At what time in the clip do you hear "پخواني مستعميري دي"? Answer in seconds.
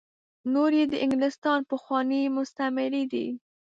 1.69-3.27